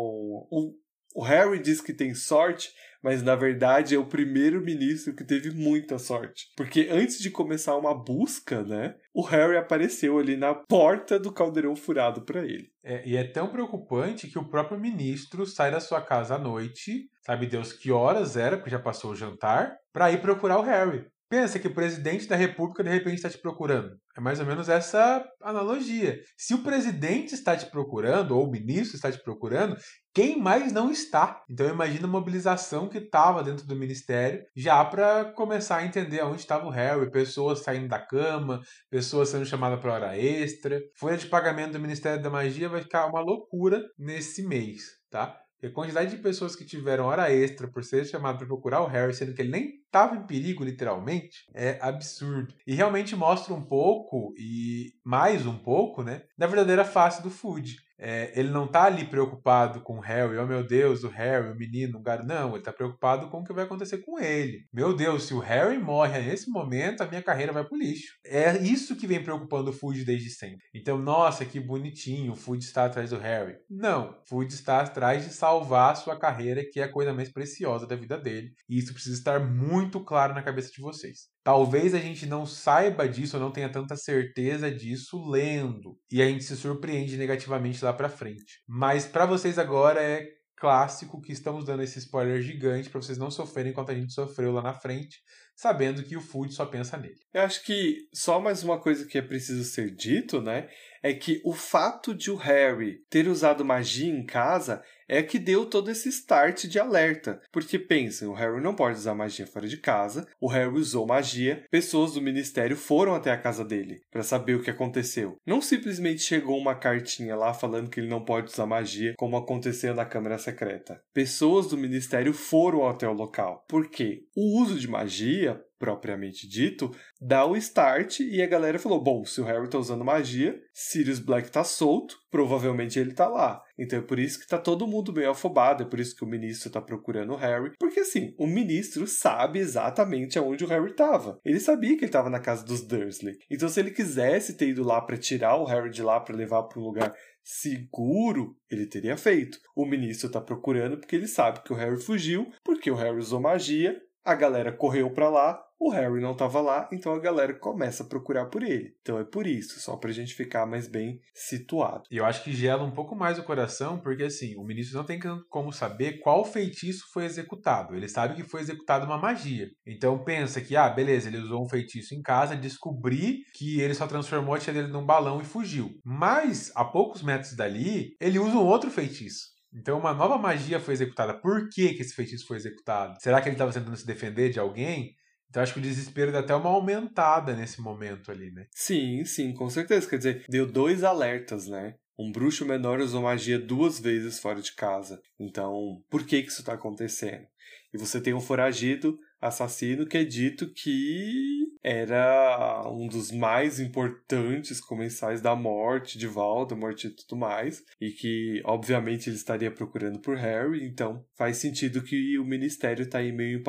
[0.50, 0.74] o,
[1.16, 5.98] o Harry diz que tem sorte mas na verdade é o primeiro-ministro que teve muita
[5.98, 6.48] sorte.
[6.56, 11.76] Porque antes de começar uma busca, né, o Harry apareceu ali na porta do caldeirão
[11.76, 12.70] furado para ele.
[12.84, 17.10] É, e é tão preocupante que o próprio ministro sai da sua casa à noite,
[17.26, 21.06] sabe Deus que horas era, porque já passou o jantar, para ir procurar o Harry.
[21.30, 23.96] Pensa que o presidente da república de repente está te procurando.
[24.18, 26.20] É mais ou menos essa analogia.
[26.36, 29.78] Se o presidente está te procurando, ou o ministro está te procurando,
[30.12, 31.44] quem mais não está?
[31.48, 36.42] Então imagina a mobilização que estava dentro do ministério, já para começar a entender onde
[36.42, 40.82] estava o Harry, pessoas saindo da cama, pessoas sendo chamadas para hora extra.
[40.98, 45.40] Folha de pagamento do Ministério da Magia vai ficar uma loucura nesse mês, tá?
[45.62, 48.88] E a quantidade de pessoas que tiveram hora extra por ser chamado para procurar o
[48.88, 52.54] Harry, sendo que ele nem estava em perigo, literalmente, é absurdo.
[52.66, 57.78] E realmente mostra um pouco, e mais um pouco, né, da verdadeira face do Food.
[58.00, 61.56] É, ele não tá ali preocupado com o Harry, oh meu Deus, o Harry, o
[61.56, 62.28] menino, o garoto.
[62.28, 64.66] Não, ele tá preocupado com o que vai acontecer com ele.
[64.74, 68.14] Meu Deus, se o Harry morre nesse momento, a minha carreira vai pro lixo.
[68.26, 70.60] É isso que vem preocupando o Food desde sempre.
[70.74, 73.58] Então, nossa, que bonitinho, o Food está atrás do Harry.
[73.70, 77.32] Não, o Food está atrás de salvar a sua carreira, que é a coisa mais
[77.32, 78.52] preciosa da vida dele.
[78.70, 81.28] E isso precisa estar muito claro na cabeça de vocês.
[81.50, 86.28] Talvez a gente não saiba disso, ou não tenha tanta certeza disso lendo, e a
[86.28, 88.62] gente se surpreende negativamente lá para frente.
[88.68, 93.32] Mas para vocês agora é clássico que estamos dando esse spoiler gigante para vocês não
[93.32, 95.18] sofrerem enquanto a gente sofreu lá na frente,
[95.56, 97.18] sabendo que o Food só pensa nele.
[97.34, 100.70] Eu acho que só mais uma coisa que é preciso ser dito, né?
[101.02, 105.66] É que o fato de o Harry ter usado magia em casa é que deu
[105.66, 107.42] todo esse start de alerta.
[107.52, 111.66] Porque pensem, o Harry não pode usar magia fora de casa, o Harry usou magia,
[111.72, 115.38] pessoas do ministério foram até a casa dele para saber o que aconteceu.
[115.46, 119.96] Não simplesmente chegou uma cartinha lá falando que ele não pode usar magia, como aconteceu
[119.96, 121.02] na Câmara Secreta.
[121.12, 123.66] Pessoas do ministério foram até o local.
[123.68, 129.24] Porque o uso de magia propriamente dito, dá o start e a galera falou: bom,
[129.24, 133.64] se o Harry tá usando magia, Sirius Black tá solto, provavelmente ele tá lá.
[133.78, 136.28] Então é por isso que tá todo mundo meio afobado, é por isso que o
[136.28, 141.40] ministro tá procurando o Harry, porque assim, o ministro sabe exatamente aonde o Harry tava.
[141.46, 143.38] Ele sabia que ele tava na casa dos Dursley.
[143.50, 146.64] Então se ele quisesse ter ido lá para tirar o Harry de lá para levar
[146.64, 149.58] para um lugar seguro, ele teria feito.
[149.76, 153.40] O ministro tá procurando porque ele sabe que o Harry fugiu, porque o Harry usou
[153.40, 158.04] magia, a galera correu para lá, o Harry não estava lá, então a galera começa
[158.04, 158.94] a procurar por ele.
[159.02, 162.04] Então é por isso, só pra gente ficar mais bem situado.
[162.12, 165.06] E eu acho que gela um pouco mais o coração, porque assim, o ministro não
[165.06, 167.96] tem como saber qual feitiço foi executado.
[167.96, 169.68] Ele sabe que foi executada uma magia.
[169.88, 174.06] Então pensa que, ah, beleza, ele usou um feitiço em casa, descobri que ele só
[174.06, 175.92] transformou a tia dele num balão e fugiu.
[176.04, 179.60] Mas, a poucos metros dali, ele usa um outro feitiço.
[179.74, 181.40] Então uma nova magia foi executada.
[181.40, 183.16] Por que, que esse feitiço foi executado?
[183.22, 185.14] Será que ele estava tentando se defender de alguém?
[185.50, 188.68] Então acho que o desespero dá até uma aumentada nesse momento ali, né?
[188.72, 190.08] Sim, sim, com certeza.
[190.08, 191.96] Quer dizer, deu dois alertas, né?
[192.18, 195.22] Um bruxo menor usou magia duas vezes fora de casa.
[195.40, 197.48] Então, por que, que isso está acontecendo?
[197.94, 201.49] E você tem um foragido assassino que é dito que
[201.84, 208.62] era um dos mais importantes comensais da morte de Voldemort e tudo mais, e que
[208.66, 213.60] obviamente ele estaria procurando por Harry, então faz sentido que o ministério tá aí meio
[213.60, 213.64] em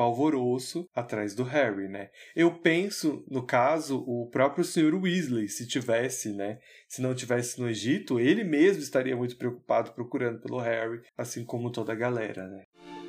[0.93, 2.09] atrás do Harry, né?
[2.35, 4.95] Eu penso, no caso, o próprio Sr.
[4.95, 6.59] Weasley, se tivesse, né?
[6.87, 11.71] Se não tivesse no Egito, ele mesmo estaria muito preocupado procurando pelo Harry, assim como
[11.71, 13.00] toda a galera, né?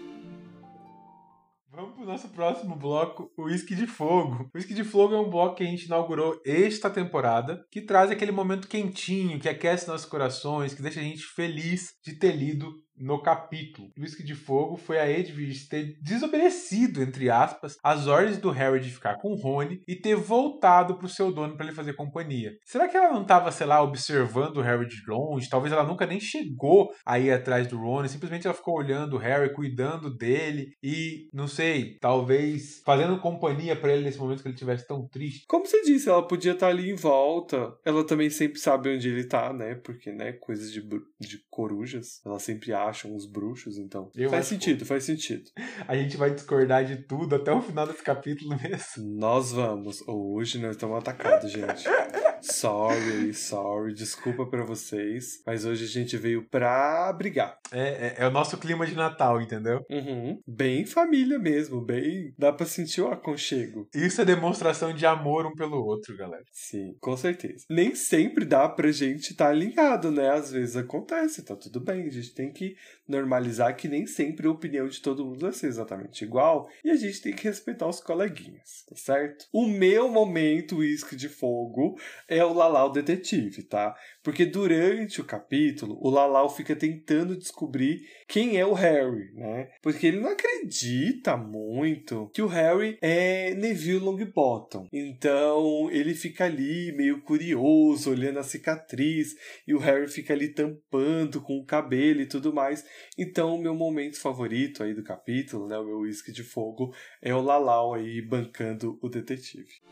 [1.74, 4.50] Vamos pro nosso próximo bloco, o Whisky de Fogo.
[4.52, 8.10] O Whisky de Fogo é um bloco que a gente inaugurou esta temporada, que traz
[8.10, 12.74] aquele momento quentinho, que aquece nossos corações, que deixa a gente feliz de ter lido
[13.02, 13.90] no capítulo.
[13.98, 18.78] O Whisky de Fogo foi a Edwige ter desobedecido, entre aspas, as ordens do Harry
[18.78, 22.52] de ficar com Rony e ter voltado pro seu dono para ele fazer companhia.
[22.64, 25.48] Será que ela não estava, sei lá, observando o Harry de longe?
[25.48, 29.52] Talvez ela nunca nem chegou aí atrás do Rony, simplesmente ela ficou olhando o Harry,
[29.52, 34.86] cuidando dele e, não sei, talvez fazendo companhia para ele nesse momento que ele estivesse
[34.86, 35.44] tão triste.
[35.48, 37.74] Como você disse, ela podia estar ali em volta.
[37.84, 39.74] Ela também sempre sabe onde ele tá, né?
[39.74, 40.80] Porque, né, coisas de,
[41.20, 42.20] de corujas.
[42.24, 44.10] Ela sempre acha acham os bruxos, então.
[44.14, 45.50] Eu faz sentido, faz sentido.
[45.88, 49.18] A gente vai discordar de tudo até o final desse capítulo mesmo.
[49.18, 50.00] Nós vamos.
[50.06, 51.84] Hoje nós estamos atacados, gente.
[52.42, 57.56] Sorry, sorry, desculpa para vocês, mas hoje a gente veio pra brigar.
[57.70, 59.84] É, é, é, o nosso clima de Natal, entendeu?
[59.88, 60.40] Uhum.
[60.46, 62.34] Bem família mesmo, bem.
[62.36, 63.88] Dá pra sentir o aconchego.
[63.94, 66.44] Isso é demonstração de amor um pelo outro, galera.
[66.50, 67.64] Sim, com certeza.
[67.70, 70.30] Nem sempre dá pra gente estar tá alinhado, né?
[70.30, 72.06] Às vezes acontece, tá tudo bem.
[72.06, 72.74] A gente tem que
[73.12, 76.96] normalizar que nem sempre a opinião de todo mundo vai ser exatamente igual e a
[76.96, 79.46] gente tem que respeitar os coleguinhas, tá certo?
[79.52, 83.94] O meu momento uísque de fogo é o Lalau detetive, tá?
[84.22, 89.70] Porque durante o capítulo, o Lalau fica tentando descobrir quem é o Harry, né?
[89.82, 94.86] Porque ele não acredita muito que o Harry é Neville Longbottom.
[94.92, 99.34] Então, ele fica ali meio curioso, olhando a cicatriz,
[99.66, 102.84] e o Harry fica ali tampando com o cabelo e tudo mais.
[103.18, 107.34] Então, o meu momento favorito aí do capítulo, né, o meu uísque de fogo, é
[107.34, 109.82] o Lalau aí bancando o detetive.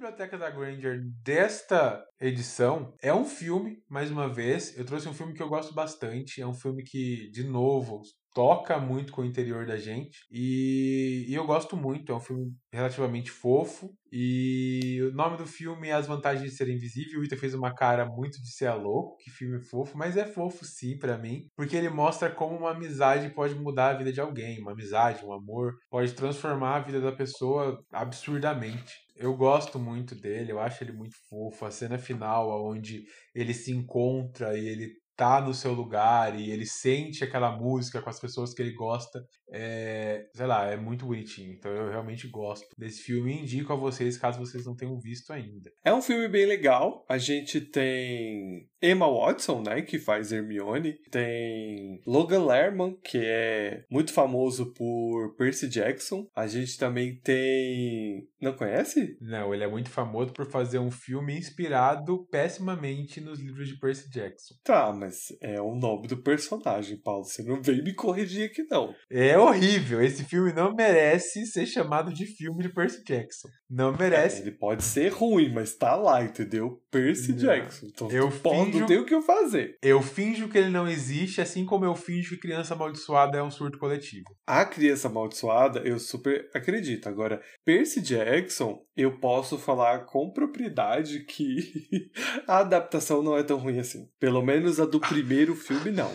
[0.00, 4.74] Biblioteca da Granger desta edição é um filme, mais uma vez.
[4.74, 6.40] Eu trouxe um filme que eu gosto bastante.
[6.40, 8.00] É um filme que, de novo,
[8.34, 10.20] toca muito com o interior da gente.
[10.30, 13.90] E, e, eu gosto muito, é um filme relativamente fofo.
[14.12, 17.20] E o nome do filme é As Vantagens de Ser Invisível.
[17.20, 20.64] O Ita fez uma cara muito de ser louco, que filme fofo, mas é fofo
[20.64, 24.60] sim para mim, porque ele mostra como uma amizade pode mudar a vida de alguém.
[24.60, 29.09] Uma amizade, um amor, pode transformar a vida da pessoa absurdamente.
[29.20, 31.66] Eu gosto muito dele, eu acho ele muito fofo.
[31.66, 33.04] A cena final, onde
[33.34, 38.08] ele se encontra e ele tá no seu lugar e ele sente aquela música com
[38.08, 41.52] as pessoas que ele gosta, é, sei lá, é muito bonitinho.
[41.52, 45.30] Então eu realmente gosto desse filme e indico a vocês caso vocês não tenham visto
[45.30, 45.70] ainda.
[45.84, 47.04] É um filme bem legal.
[47.06, 54.14] A gente tem Emma Watson, né, que faz Hermione, tem Logan Lerman, que é muito
[54.14, 56.26] famoso por Percy Jackson.
[56.34, 59.18] A gente também tem, não conhece?
[59.20, 64.08] Não, ele é muito famoso por fazer um filme inspirado pessimamente nos livros de Percy
[64.08, 64.54] Jackson.
[64.64, 67.24] Tá, mas mas é o nome do personagem, Paulo.
[67.24, 68.94] Você não vem me corrigir aqui, não.
[69.10, 70.00] É horrível.
[70.00, 73.48] Esse filme não merece ser chamado de filme de Percy Jackson.
[73.68, 74.38] Não merece.
[74.38, 76.80] É, ele pode ser ruim, mas tá lá, entendeu?
[76.90, 77.32] Percy.
[77.32, 77.86] Jackson.
[78.10, 78.80] Eu finjo...
[78.80, 79.76] não tem o que fazer.
[79.82, 83.50] Eu finjo que ele não existe, assim como eu finjo que criança amaldiçoada é um
[83.50, 84.24] surto coletivo.
[84.46, 87.08] A criança amaldiçoada, eu super acredito.
[87.08, 92.10] Agora, Percy Jackson, eu posso falar com propriedade que
[92.46, 94.08] a adaptação não é tão ruim assim.
[94.18, 96.10] Pelo menos a do primeiro filme, não.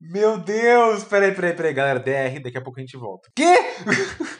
[0.00, 1.02] Meu Deus!
[1.04, 1.98] Peraí, peraí, peraí, galera.
[1.98, 3.28] DR, daqui a pouco a gente volta.
[3.34, 3.44] Quê?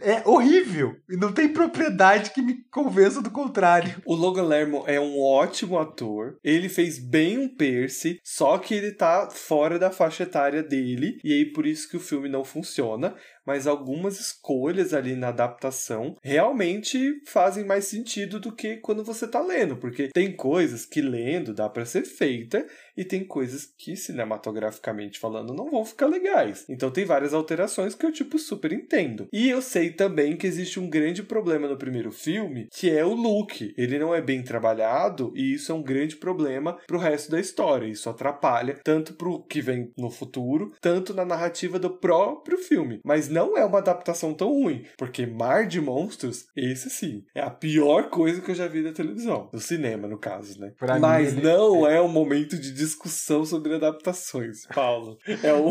[0.00, 0.96] É horrível.
[1.08, 4.00] E não tem propriedade que me convença do contrário.
[4.04, 6.38] O Logan Lerman é um ótimo ator.
[6.42, 11.18] Ele fez bem um Percy, só que ele tá fora da faixa etária dele.
[11.24, 13.14] E aí por isso que o filme não funciona
[13.46, 19.40] mas algumas escolhas ali na adaptação realmente fazem mais sentido do que quando você tá
[19.40, 25.18] lendo, porque tem coisas que lendo dá para ser feita e tem coisas que cinematograficamente
[25.18, 26.64] falando não vão ficar legais.
[26.68, 29.28] Então tem várias alterações que eu tipo super entendo.
[29.32, 33.14] E eu sei também que existe um grande problema no primeiro filme, que é o
[33.14, 33.72] look.
[33.76, 37.86] Ele não é bem trabalhado e isso é um grande problema pro resto da história.
[37.86, 43.00] Isso atrapalha tanto pro que vem no futuro, tanto na narrativa do próprio filme.
[43.04, 47.50] Mas não é uma adaptação tão ruim, porque Mar de Monstros, esse sim, é a
[47.50, 49.48] pior coisa que eu já vi na televisão.
[49.52, 50.72] No cinema, no caso, né?
[50.78, 55.18] Pra Mas mim, não é o momento de discussão sobre adaptações, Paulo.
[55.42, 55.70] É, o,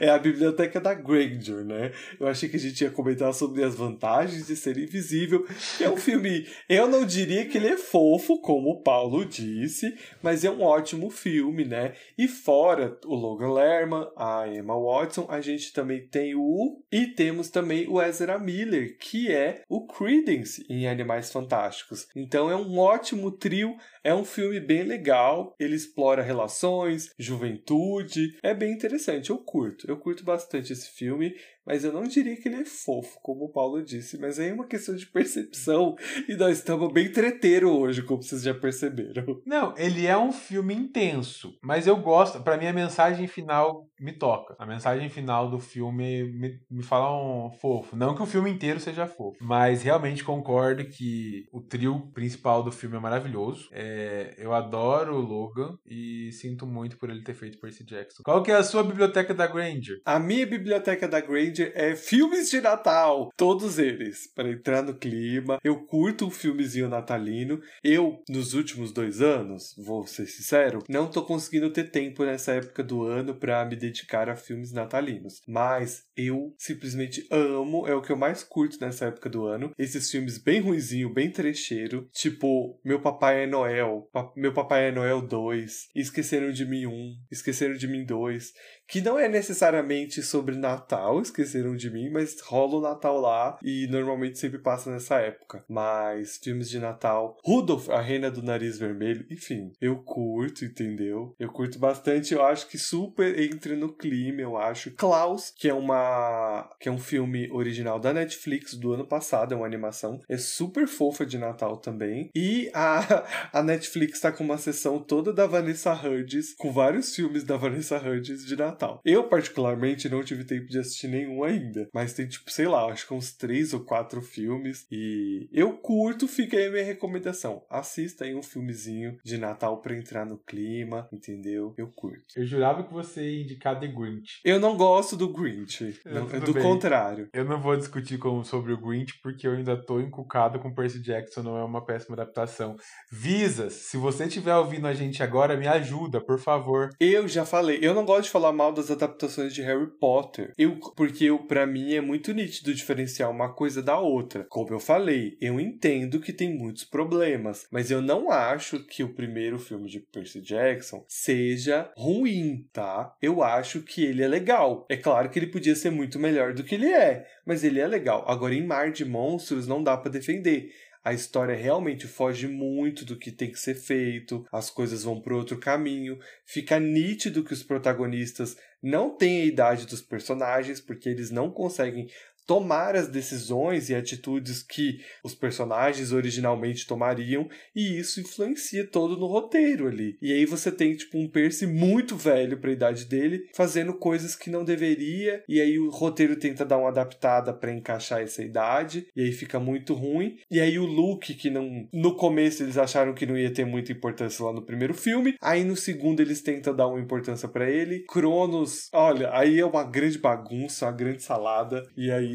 [0.00, 1.92] é a biblioteca da Granger, né?
[2.20, 5.44] Eu achei que a gente ia comentar sobre as vantagens de ser invisível.
[5.80, 10.44] É um filme, eu não diria que ele é fofo, como o Paulo disse, mas
[10.44, 11.94] é um ótimo filme, né?
[12.16, 16.82] E fora o Logan Lerman, a Emma Watson, a gente também tem o.
[16.92, 22.06] E temos também o Ezra Miller, que é o Credence em Animais Fantásticos.
[22.14, 23.74] Então é um ótimo trio,
[24.04, 29.96] é um filme bem legal, ele explora relações, juventude, é bem interessante, eu curto, eu
[29.96, 31.34] curto bastante esse filme,
[31.66, 34.54] mas eu não diria que ele é fofo, como o Paulo disse, mas aí é
[34.54, 35.94] uma questão de percepção
[36.28, 39.40] e nós estamos bem treteiro hoje, como vocês já perceberam.
[39.46, 42.42] Não, ele é um filme intenso, mas eu gosto.
[42.42, 44.56] Pra mim, a mensagem final me toca.
[44.58, 47.96] A mensagem final do filme me, me fala um fofo.
[47.96, 52.72] Não que o filme inteiro seja fofo, mas realmente concordo que o trio principal do
[52.72, 53.68] filme é maravilhoso.
[53.72, 58.22] É, eu adoro o Logan e sinto muito por ele ter feito Percy Jackson.
[58.24, 60.00] Qual que é a sua biblioteca da Granger?
[60.04, 65.58] A minha biblioteca da Granger é filmes de Natal, todos eles, para entrar no clima.
[65.64, 67.60] Eu curto um filmezinho natalino.
[67.82, 72.82] Eu, nos últimos dois anos, vou ser sincero, não tô conseguindo ter tempo nessa época
[72.84, 75.40] do ano para me dedicar a filmes natalinos.
[75.46, 79.72] Mas eu simplesmente amo, é o que eu mais curto nessa época do ano.
[79.76, 84.92] Esses filmes bem ruizinho, bem trecheiro, tipo Meu Papai é Noel, Pa- Meu Papai é
[84.92, 88.52] Noel 2, Esqueceram de Mim 1, Esqueceram de Mim 2,
[88.92, 93.86] que não é necessariamente sobre Natal, esqueceram de mim, mas rola o Natal lá e
[93.86, 95.64] normalmente sempre passa nessa época.
[95.66, 101.34] Mas filmes de Natal, Rudolph, a Reina do Nariz Vermelho, enfim, eu curto, entendeu?
[101.40, 104.90] Eu curto bastante, eu acho que super entra no clima, eu acho.
[104.90, 109.56] Klaus, que é uma que é um filme original da Netflix do ano passado, é
[109.56, 112.28] uma animação, é super fofa de Natal também.
[112.34, 113.24] E a,
[113.58, 117.96] a Netflix tá com uma sessão toda da Vanessa Hudgens, com vários filmes da Vanessa
[117.96, 118.81] Hudgens de Natal.
[119.04, 123.06] Eu, particularmente, não tive tempo de assistir nenhum ainda, mas tem, tipo, sei lá, acho
[123.06, 124.86] que uns três ou quatro filmes.
[124.90, 127.62] E eu curto, fica aí a minha recomendação.
[127.68, 131.74] Assista aí um filmezinho de Natal pra entrar no clima, entendeu?
[131.76, 132.24] Eu curto.
[132.36, 134.40] Eu jurava que você ia indicar The Grinch.
[134.44, 136.00] Eu não gosto do Grinch.
[136.04, 136.62] É, não, tudo do bem.
[136.62, 137.28] contrário.
[137.32, 141.00] Eu não vou discutir com, sobre o Grinch porque eu ainda tô encucado com Percy
[141.00, 142.76] Jackson, não é uma péssima adaptação.
[143.10, 146.90] Visas, se você estiver ouvindo a gente agora, me ajuda, por favor.
[146.98, 150.52] Eu já falei, eu não gosto de falar mal das adaptações de Harry Potter.
[150.56, 154.46] Eu, porque eu, para mim é muito nítido diferenciar uma coisa da outra.
[154.48, 159.14] Como eu falei, eu entendo que tem muitos problemas, mas eu não acho que o
[159.14, 163.14] primeiro filme de Percy Jackson seja ruim, tá?
[163.20, 164.86] Eu acho que ele é legal.
[164.88, 167.86] É claro que ele podia ser muito melhor do que ele é, mas ele é
[167.86, 168.24] legal.
[168.26, 170.70] Agora em Mar de Monstros não dá pra defender.
[171.04, 175.34] A história realmente foge muito do que tem que ser feito, as coisas vão para
[175.34, 181.30] outro caminho, fica nítido que os protagonistas não têm a idade dos personagens, porque eles
[181.30, 182.08] não conseguem
[182.46, 189.26] tomar as decisões e atitudes que os personagens originalmente tomariam, e isso influencia todo no
[189.26, 190.16] roteiro ali.
[190.20, 194.34] E aí você tem tipo um Percy muito velho para a idade dele, fazendo coisas
[194.34, 199.06] que não deveria, e aí o roteiro tenta dar uma adaptada para encaixar essa idade,
[199.14, 200.36] e aí fica muito ruim.
[200.50, 203.92] E aí o Luke que não no começo eles acharam que não ia ter muita
[203.92, 208.04] importância lá no primeiro filme, aí no segundo eles tentam dar uma importância para ele.
[208.08, 212.31] Cronos, olha, aí é uma grande bagunça, uma grande salada, e aí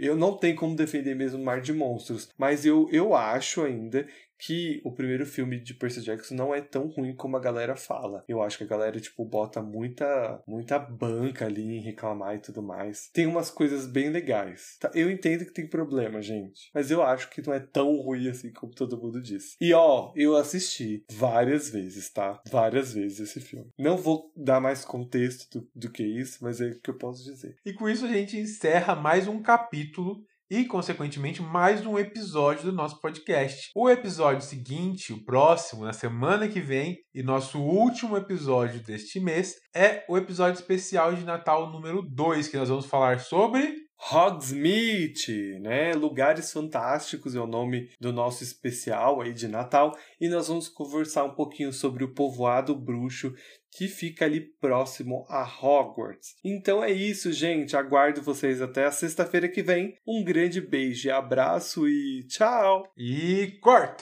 [0.00, 4.06] eu não tenho como defender mesmo Mar de Monstros, mas eu, eu acho ainda
[4.40, 8.24] que o primeiro filme de Percy Jackson não é tão ruim como a galera fala.
[8.26, 12.62] Eu acho que a galera, tipo, bota muita, muita banca ali em reclamar e tudo
[12.62, 13.10] mais.
[13.12, 14.76] Tem umas coisas bem legais.
[14.80, 14.90] Tá?
[14.94, 16.70] Eu entendo que tem problema, gente.
[16.74, 19.56] Mas eu acho que não é tão ruim assim como todo mundo diz.
[19.60, 22.40] E ó, eu assisti várias vezes, tá?
[22.50, 23.70] Várias vezes esse filme.
[23.78, 27.22] Não vou dar mais contexto do, do que isso, mas é o que eu posso
[27.24, 27.56] dizer.
[27.64, 32.72] E com isso a gente encerra mais um capítulo e, consequentemente, mais um episódio do
[32.72, 33.70] nosso podcast.
[33.72, 39.54] O episódio seguinte, o próximo, na semana que vem, e nosso último episódio deste mês,
[39.72, 43.88] é o episódio especial de Natal número 2, que nós vamos falar sobre.
[44.12, 45.92] Hogsmeade, né?
[45.92, 51.24] Lugares Fantásticos é o nome do nosso especial aí de Natal e nós vamos conversar
[51.24, 53.34] um pouquinho sobre o povoado bruxo
[53.70, 56.36] que fica ali próximo a Hogwarts.
[56.44, 57.76] Então é isso, gente.
[57.76, 59.96] Aguardo vocês até a sexta-feira que vem.
[60.06, 62.90] Um grande beijo, abraço e tchau.
[62.96, 63.98] E corta!